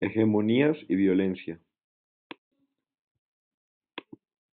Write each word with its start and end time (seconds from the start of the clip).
Hegemonías 0.00 0.76
y 0.88 0.94
violencia. 0.94 1.58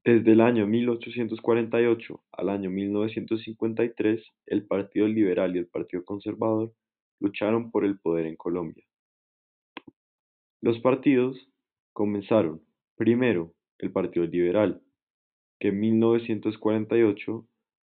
Desde 0.06 0.34
el 0.34 0.42
año 0.42 0.68
1848 0.68 2.24
al 2.32 2.50
año 2.50 2.70
1953, 2.70 4.22
el 4.48 4.66
Partido 4.66 5.08
Liberal 5.08 5.56
y 5.56 5.60
el 5.60 5.68
Partido 5.68 6.04
Conservador 6.04 6.74
lucharon 7.20 7.72
por 7.72 7.86
el 7.86 8.00
poder 8.00 8.26
en 8.26 8.36
Colombia. 8.36 8.86
Los 10.62 10.80
partidos 10.80 11.38
comenzaron, 11.94 12.62
primero, 12.96 13.54
el 13.80 13.92
Partido 13.92 14.26
Liberal, 14.26 14.82
que 15.60 15.70
en 15.70 15.80
1948 15.80 17.48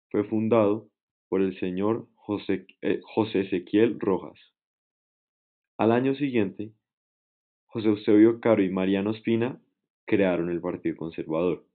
fue 0.09 0.23
fundado 0.25 0.89
por 1.29 1.41
el 1.41 1.57
señor 1.59 2.07
José, 2.15 2.65
eh, 2.81 3.01
José 3.03 3.41
Ezequiel 3.41 3.99
Rojas. 3.99 4.39
Al 5.77 5.91
año 5.91 6.15
siguiente, 6.15 6.71
José 7.75 7.89
Eusebio 7.89 8.39
Caro 8.39 8.63
y 8.63 8.69
Mariano 8.69 9.11
Espina 9.11 9.59
crearon 10.07 10.49
el 10.49 10.61
Partido 10.61 10.95
Conservador. 10.95 11.65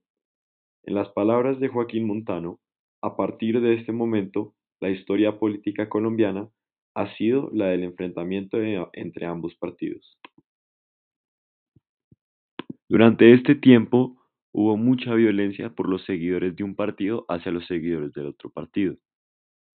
En 0.81 0.95
las 0.95 1.09
palabras 1.09 1.59
de 1.59 1.67
Joaquín 1.67 2.07
Montano, 2.07 2.59
a 3.03 3.15
partir 3.15 3.61
de 3.61 3.75
este 3.75 3.91
momento, 3.91 4.55
la 4.79 4.89
historia 4.89 5.37
política 5.37 5.89
colombiana 5.89 6.49
ha 6.95 7.15
sido 7.17 7.51
la 7.53 7.67
del 7.67 7.83
enfrentamiento 7.83 8.57
entre 8.93 9.27
ambos 9.27 9.53
partidos. 9.57 10.17
Durante 12.89 13.31
este 13.35 13.53
tiempo 13.53 14.17
hubo 14.53 14.77
mucha 14.77 15.13
violencia 15.13 15.69
por 15.69 15.87
los 15.87 16.03
seguidores 16.05 16.55
de 16.55 16.63
un 16.63 16.73
partido 16.73 17.27
hacia 17.29 17.51
los 17.51 17.67
seguidores 17.67 18.11
del 18.13 18.25
otro 18.25 18.49
partido. 18.49 18.95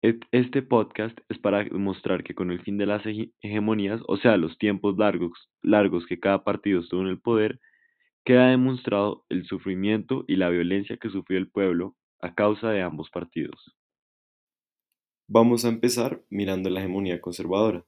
Este 0.03 0.61
podcast 0.61 1.17
es 1.29 1.39
para 1.39 1.63
demostrar 1.63 2.25
que 2.25 2.35
con 2.35 2.51
el 2.51 2.61
fin 2.61 2.77
de 2.77 2.85
las 2.85 3.03
hegemonías, 3.41 4.01
o 4.09 4.17
sea, 4.17 4.35
los 4.35 4.57
tiempos 4.57 4.97
largos, 4.97 5.49
largos 5.61 6.05
que 6.07 6.19
cada 6.19 6.43
partido 6.43 6.81
estuvo 6.81 7.03
en 7.03 7.07
el 7.07 7.21
poder, 7.21 7.61
queda 8.25 8.49
demostrado 8.49 9.25
el 9.29 9.45
sufrimiento 9.45 10.25
y 10.27 10.35
la 10.35 10.49
violencia 10.49 10.97
que 10.97 11.09
sufrió 11.09 11.39
el 11.39 11.49
pueblo 11.49 11.95
a 12.19 12.35
causa 12.35 12.71
de 12.71 12.81
ambos 12.81 13.09
partidos. 13.11 13.77
Vamos 15.29 15.63
a 15.63 15.69
empezar 15.69 16.21
mirando 16.29 16.69
la 16.69 16.81
hegemonía 16.81 17.21
conservadora. 17.21 17.85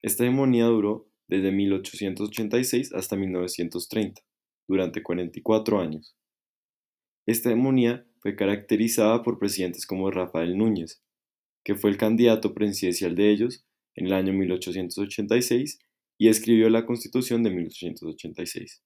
Esta 0.00 0.22
hegemonía 0.22 0.66
duró 0.66 1.08
desde 1.26 1.50
1886 1.50 2.94
hasta 2.94 3.16
1930, 3.16 4.22
durante 4.68 5.02
44 5.02 5.80
años. 5.80 6.16
Esta 7.26 7.48
hegemonía 7.48 8.06
fue 8.20 8.36
caracterizada 8.36 9.24
por 9.24 9.40
presidentes 9.40 9.86
como 9.86 10.08
Rafael 10.12 10.56
Núñez, 10.56 11.02
que 11.64 11.74
fue 11.74 11.90
el 11.90 11.96
candidato 11.96 12.54
presidencial 12.54 13.14
de 13.14 13.30
ellos 13.30 13.64
en 13.94 14.06
el 14.06 14.12
año 14.12 14.32
1886 14.32 15.78
y 16.18 16.28
escribió 16.28 16.70
la 16.70 16.86
Constitución 16.86 17.42
de 17.42 17.50
1886. 17.50 18.82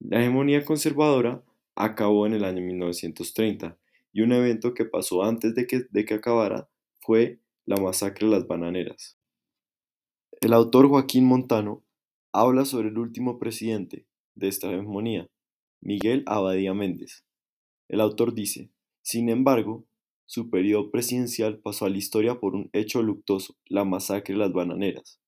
La 0.00 0.20
hegemonía 0.20 0.64
conservadora 0.64 1.44
acabó 1.74 2.26
en 2.26 2.34
el 2.34 2.44
año 2.44 2.62
1930 2.62 3.78
y 4.12 4.22
un 4.22 4.32
evento 4.32 4.74
que 4.74 4.84
pasó 4.84 5.22
antes 5.22 5.54
de 5.54 5.66
que, 5.66 5.82
de 5.90 6.04
que 6.04 6.14
acabara 6.14 6.68
fue 7.00 7.40
la 7.66 7.76
masacre 7.76 8.26
de 8.26 8.32
las 8.32 8.46
bananeras. 8.46 9.18
El 10.40 10.52
autor 10.52 10.88
Joaquín 10.88 11.26
Montano 11.26 11.84
habla 12.32 12.64
sobre 12.64 12.88
el 12.88 12.98
último 12.98 13.38
presidente 13.38 14.06
de 14.34 14.48
esta 14.48 14.72
hegemonía, 14.72 15.28
Miguel 15.80 16.22
Abadía 16.26 16.74
Méndez. 16.74 17.24
El 17.88 18.00
autor 18.00 18.34
dice, 18.34 18.70
sin 19.02 19.28
embargo, 19.28 19.84
su 20.30 20.48
periodo 20.48 20.92
presidencial 20.92 21.58
pasó 21.58 21.86
a 21.86 21.90
la 21.90 21.98
historia 21.98 22.38
por 22.38 22.54
un 22.54 22.70
hecho 22.72 23.02
luctuoso, 23.02 23.56
la 23.66 23.84
masacre 23.84 24.34
de 24.34 24.38
las 24.38 24.52
bananeras. 24.52 25.18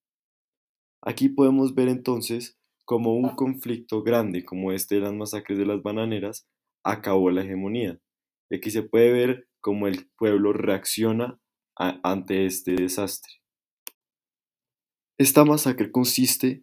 Aquí 1.00 1.28
podemos 1.28 1.74
ver 1.74 1.88
entonces 1.88 2.56
cómo 2.84 3.16
un 3.16 3.30
conflicto 3.30 4.04
grande 4.04 4.44
como 4.44 4.70
este 4.70 4.94
de 4.94 5.00
las 5.00 5.12
masacres 5.12 5.58
de 5.58 5.66
las 5.66 5.82
bananeras 5.82 6.46
acabó 6.84 7.32
la 7.32 7.42
hegemonía. 7.42 7.98
Y 8.48 8.58
aquí 8.58 8.70
se 8.70 8.84
puede 8.84 9.10
ver 9.10 9.48
cómo 9.60 9.88
el 9.88 10.08
pueblo 10.16 10.52
reacciona 10.52 11.40
ante 11.74 12.46
este 12.46 12.76
desastre. 12.76 13.32
Esta 15.18 15.44
masacre 15.44 15.90
consiste 15.90 16.62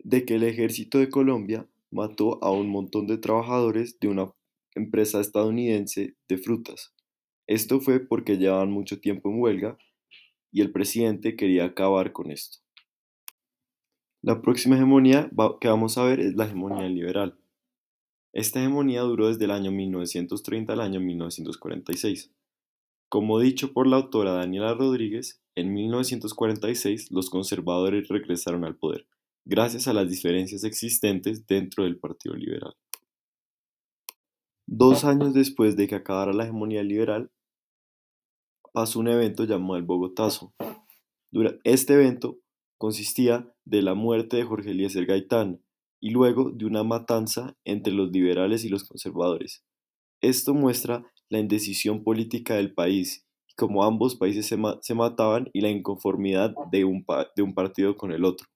de 0.00 0.24
que 0.24 0.34
el 0.34 0.42
ejército 0.42 0.98
de 0.98 1.10
Colombia 1.10 1.68
mató 1.92 2.42
a 2.42 2.50
un 2.50 2.68
montón 2.70 3.06
de 3.06 3.18
trabajadores 3.18 4.00
de 4.00 4.08
una 4.08 4.32
empresa 4.74 5.20
estadounidense 5.20 6.16
de 6.28 6.38
frutas. 6.38 6.92
Esto 7.52 7.80
fue 7.80 8.00
porque 8.00 8.38
llevaban 8.38 8.70
mucho 8.70 8.98
tiempo 8.98 9.28
en 9.28 9.38
huelga 9.38 9.76
y 10.50 10.62
el 10.62 10.72
presidente 10.72 11.36
quería 11.36 11.66
acabar 11.66 12.12
con 12.12 12.30
esto. 12.30 12.60
La 14.22 14.40
próxima 14.40 14.76
hegemonía 14.76 15.30
que 15.60 15.68
vamos 15.68 15.98
a 15.98 16.04
ver 16.04 16.20
es 16.20 16.34
la 16.34 16.46
hegemonía 16.46 16.88
liberal. 16.88 17.38
Esta 18.32 18.58
hegemonía 18.58 19.02
duró 19.02 19.28
desde 19.28 19.44
el 19.44 19.50
año 19.50 19.70
1930 19.70 20.72
al 20.72 20.80
año 20.80 21.00
1946. 21.00 22.32
Como 23.10 23.38
dicho 23.38 23.74
por 23.74 23.86
la 23.86 23.96
autora 23.96 24.32
Daniela 24.32 24.72
Rodríguez, 24.72 25.42
en 25.54 25.74
1946 25.74 27.10
los 27.10 27.28
conservadores 27.28 28.08
regresaron 28.08 28.64
al 28.64 28.76
poder, 28.76 29.06
gracias 29.44 29.86
a 29.88 29.92
las 29.92 30.08
diferencias 30.08 30.64
existentes 30.64 31.46
dentro 31.46 31.84
del 31.84 31.98
Partido 31.98 32.34
Liberal. 32.34 32.72
Dos 34.66 35.04
años 35.04 35.34
después 35.34 35.76
de 35.76 35.86
que 35.86 35.96
acabara 35.96 36.32
la 36.32 36.44
hegemonía 36.44 36.82
liberal, 36.82 37.30
pasó 38.72 39.00
un 39.00 39.08
evento 39.08 39.44
llamado 39.44 39.76
el 39.76 39.84
Bogotazo. 39.84 40.54
Este 41.64 41.94
evento 41.94 42.38
consistía 42.78 43.50
de 43.64 43.82
la 43.82 43.94
muerte 43.94 44.36
de 44.36 44.44
Jorge 44.44 44.70
Eliezer 44.70 45.06
Gaitán 45.06 45.62
y 46.00 46.10
luego 46.10 46.50
de 46.50 46.66
una 46.66 46.82
matanza 46.82 47.56
entre 47.64 47.92
los 47.92 48.10
liberales 48.10 48.64
y 48.64 48.68
los 48.68 48.84
conservadores. 48.84 49.64
Esto 50.20 50.54
muestra 50.54 51.06
la 51.28 51.38
indecisión 51.38 52.02
política 52.02 52.56
del 52.56 52.74
país 52.74 53.26
y 53.48 53.54
cómo 53.54 53.84
ambos 53.84 54.16
países 54.16 54.46
se, 54.46 54.94
mataban 54.94 55.48
y 55.52 55.60
la 55.60 55.70
inconformidad 55.70 56.54
de 56.70 56.84
un 56.84 57.54
partido 57.54 57.96
con 57.96 58.12
el 58.12 58.24
otro. 58.24 58.46